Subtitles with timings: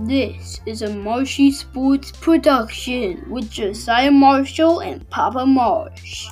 [0.00, 6.28] This is a Marshy Sports production with Josiah Marshall and Papa Marsh.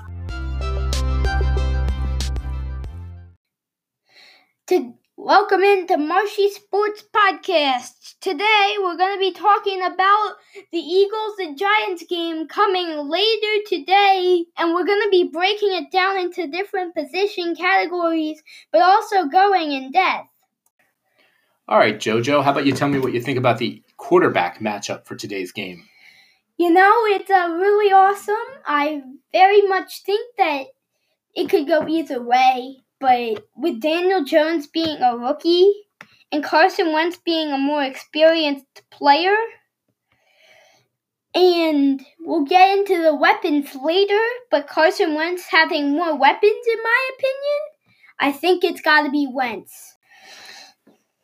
[4.67, 8.17] To, welcome into Marshy Sports Podcast.
[8.21, 10.35] Today we're going to be talking about
[10.71, 15.91] the Eagles and Giants game coming later today, and we're going to be breaking it
[15.91, 20.29] down into different position categories, but also going in depth.
[21.67, 25.07] All right, JoJo, how about you tell me what you think about the quarterback matchup
[25.07, 25.89] for today's game?
[26.59, 28.35] You know, it's uh, really awesome.
[28.67, 30.67] I very much think that
[31.35, 35.73] it could go either way, but with Daniel Jones being a rookie
[36.31, 39.35] and Carson Wentz being a more experienced player,
[41.35, 47.11] and we'll get into the weapons later, but Carson Wentz having more weapons, in my
[47.17, 47.61] opinion,
[48.21, 49.94] I think it's got to be Wentz.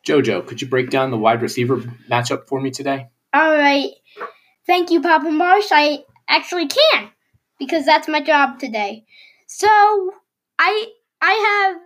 [0.05, 1.77] Jojo, could you break down the wide receiver
[2.09, 3.07] matchup for me today?
[3.33, 3.91] All right.
[4.65, 5.67] Thank you, Papa Marsh.
[5.71, 7.11] I actually can
[7.59, 9.05] because that's my job today.
[9.47, 9.67] So
[10.57, 10.87] I
[11.21, 11.77] I have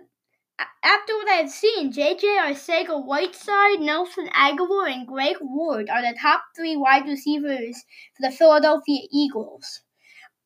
[0.82, 6.42] after what I've seen, JJ Arcega Whiteside, Nelson Agholor, and Greg Ward are the top
[6.56, 7.84] three wide receivers
[8.16, 9.82] for the Philadelphia Eagles.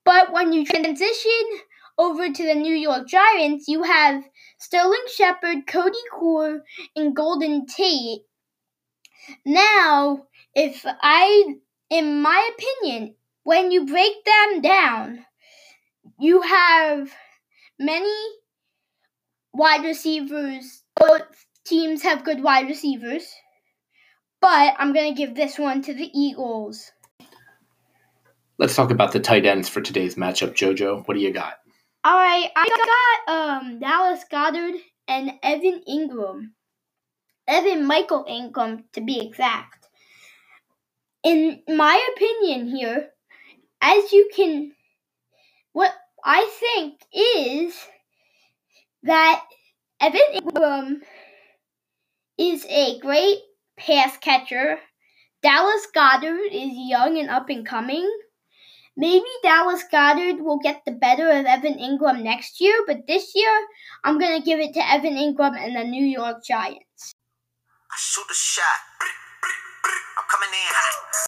[0.04, 1.42] But when you transition
[2.00, 4.24] over to the New York Giants, you have
[4.58, 6.62] Sterling Shepard, Cody Core,
[6.96, 8.22] and Golden Tate.
[9.44, 11.56] Now, if I,
[11.90, 15.26] in my opinion, when you break them down,
[16.18, 17.12] you have
[17.78, 18.16] many
[19.52, 20.82] wide receivers.
[20.96, 21.22] Both
[21.66, 23.30] teams have good wide receivers.
[24.40, 26.92] But I'm going to give this one to the Eagles.
[28.56, 31.06] Let's talk about the tight ends for today's matchup, JoJo.
[31.06, 31.54] What do you got?
[32.02, 32.66] All right, I
[33.26, 36.52] got um Dallas Goedert and Evan Engram,
[37.46, 39.86] Evan Michael Engram to be exact.
[41.22, 43.10] In my opinion here,
[43.82, 44.72] as you can
[45.72, 45.92] what
[46.24, 47.76] I think is
[49.02, 49.44] that
[50.00, 51.00] Evan Engram
[52.38, 53.38] is a great
[53.78, 54.78] pass catcher.
[55.42, 58.10] Dallas Goedert is young and up and coming.
[58.96, 63.66] Maybe Dallas Goedert will get the better of Evan Engram next year, but this year
[64.04, 67.14] I'm going to give it to Evan Engram and the New York Giants.
[67.90, 68.64] I shoot a shot.
[70.18, 71.26] I'm coming in hot.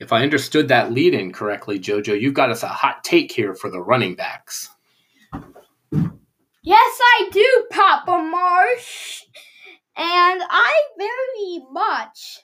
[0.00, 3.54] If I understood that lead in correctly, JoJo, you've got us a hot take here
[3.54, 4.70] for the running backs.
[6.62, 9.22] Yes, I do, Papa Marsh.
[9.96, 12.40] And I very much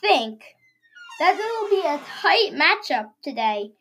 [0.00, 0.44] think
[1.20, 3.72] that it'll be a tight matchup today,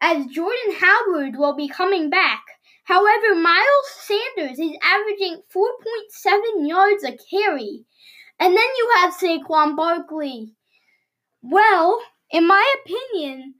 [0.00, 2.42] as Jordan Howard will be coming back.
[2.84, 7.84] However, Miles Sanders is averaging 4.7 yards a carry.
[8.40, 10.54] And then you have Saquon Barkley.
[11.42, 12.00] Well,
[12.30, 13.54] in my opinion,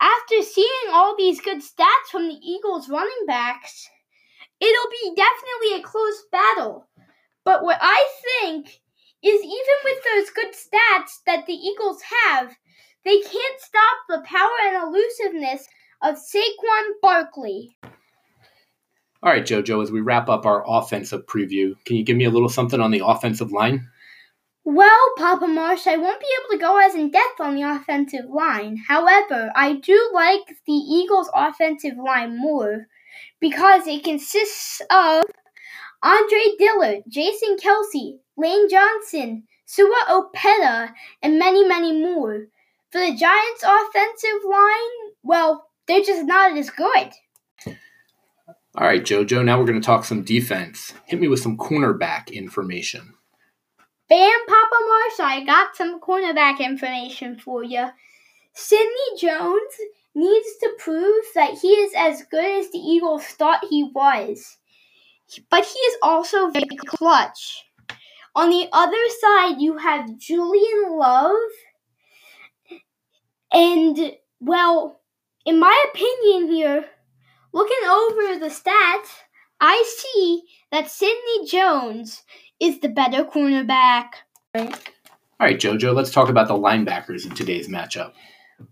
[0.00, 3.88] after seeing all these good stats from the Eagles running backs,
[4.60, 6.86] it'll be definitely a close battle.
[7.44, 8.06] But what I
[8.42, 8.80] think
[9.24, 12.54] is even with those good stats that the Eagles have,
[13.04, 15.66] they can't stop the power and elusiveness
[16.02, 17.76] of Saquon Barkley.
[19.22, 22.30] All right, JoJo, as we wrap up our offensive preview, can you give me a
[22.30, 23.88] little something on the offensive line?
[24.64, 28.26] Well, Papa Marsh, I won't be able to go as in depth on the offensive
[28.28, 28.78] line.
[28.88, 32.86] However, I do like the Eagles' offensive line more
[33.40, 35.24] because it consists of
[36.02, 42.46] Andre Dillard, Jason Kelce, Lane Johnson, Sua Opeta, and many, many more.
[42.90, 47.12] For the Giants' offensive line, well, they're just not as good.
[48.76, 50.94] All right, JoJo, now we're going to talk some defense.
[51.06, 53.14] Hit me with some cornerback information.
[54.08, 57.88] Bam, Papa Marsh, I got some cornerback information for you.
[58.52, 59.72] Sidney Jones
[60.14, 64.58] needs to prove that he is as good as the Eagles thought he was.
[65.50, 67.64] But he is also very clutch.
[68.34, 71.36] On the other side, you have Julian Love
[73.52, 75.00] and, well,
[75.46, 76.84] in my opinion here,
[77.52, 79.10] looking over the stats,
[79.60, 80.42] I see
[80.72, 82.24] that Sidney Jones
[82.58, 84.06] is the better cornerback.
[84.56, 84.66] All
[85.38, 88.12] right, JoJo, let's talk about the linebackers in today's matchup.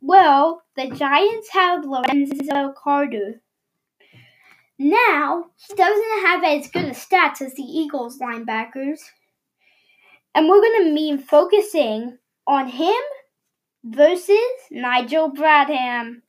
[0.01, 3.41] Well, the Giants have Lorenzo Carter.
[4.79, 8.99] Now, he doesn't have as good a stats as the Eagles linebackers.
[10.35, 13.01] And we're going to be focusing on him
[13.85, 14.39] versus
[14.71, 16.23] Nigel Bradham.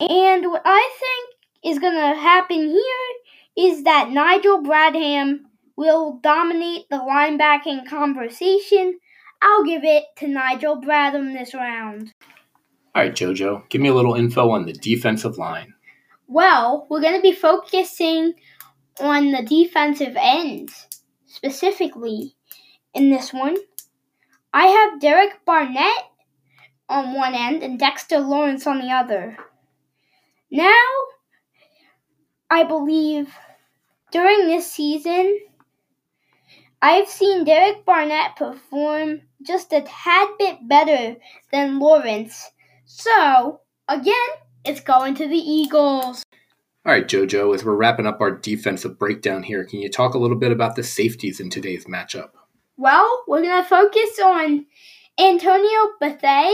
[0.00, 5.40] And what I think is going to happen here is that Nigel Bradham
[5.76, 8.98] will dominate the linebacking conversation.
[9.40, 12.12] I'll give it to Nigel Bradham this round.
[12.94, 15.74] All right, JoJo, give me a little info on the defensive line.
[16.26, 18.34] Well, we're going to be focusing
[19.00, 20.86] on the defensive ends
[21.26, 22.36] specifically
[22.94, 23.56] in this one.
[24.52, 26.04] I have Derek Barnett
[26.88, 29.36] on one end and Dexter Lawrence on the other.
[30.50, 30.84] Now,
[32.50, 33.34] I believe
[34.12, 35.40] during this season,
[36.80, 41.16] I've seen Derek Barnett perform just a tad bit better
[41.50, 42.50] than Lawrence.
[42.84, 44.14] So, again,
[44.64, 46.22] it's going to the Eagles.
[46.86, 50.18] All right, JoJo, as we're wrapping up our defensive breakdown here, can you talk a
[50.18, 52.30] little bit about the safeties in today's matchup?
[52.76, 54.66] Well, we're going to focus on
[55.18, 56.52] Antonio Bethea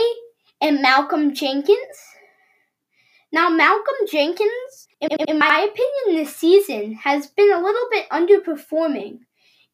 [0.61, 1.79] and Malcolm Jenkins.
[3.33, 9.21] Now, Malcolm Jenkins, in, my opinion, this season has been a little bit underperforming.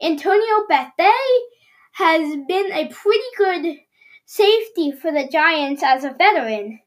[0.01, 1.11] Antonio Bethea
[1.95, 3.79] has been a pretty good
[4.25, 6.79] safety for the Giants as a veteran.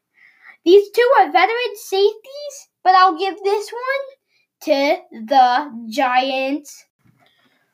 [0.64, 4.96] These two are veteran safeties, but I'll give this one to
[5.26, 6.86] the Giants.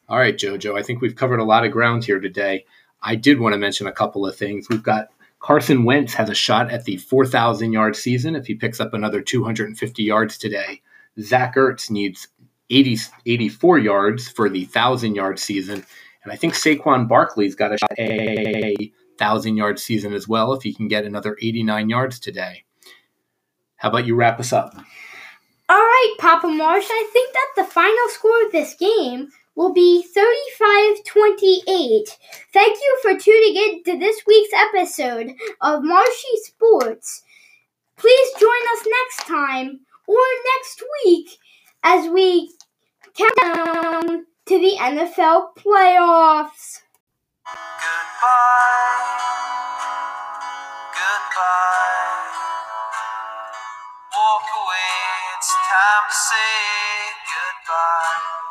[0.08, 2.64] All right, JoJo, I think we've covered a lot of ground here today.
[3.03, 4.69] I did want to mention a couple of things.
[4.69, 5.08] We've got
[5.41, 9.20] Carson Wentz has a shot at the 4,000 yard season if he picks up another
[9.20, 10.81] 250 yards today.
[11.20, 12.29] Zach Ertz needs
[12.70, 15.85] 80, 84 yards for the 1,000 yard season.
[16.23, 18.75] And I think Saquon Barkley's got a shot at a
[19.19, 22.64] 1,000 yard season as well if he can get another 89 yards today.
[23.76, 24.75] How about you wrap us up?
[25.69, 30.03] All right, Papa Marsh, I think that the final score of this game will be
[30.03, 32.19] 3528.
[32.53, 37.23] Thank you for tuning in to this week's episode of Marshy Sports.
[37.97, 40.23] Please join us next time or
[40.55, 41.38] next week
[41.82, 42.53] as we
[43.17, 46.82] count down to the NFL playoffs.
[47.47, 49.06] Goodbye.
[50.93, 52.35] Goodbye.
[54.12, 54.94] Walk away,
[55.37, 56.55] it's time to say
[57.32, 58.45] goodbye.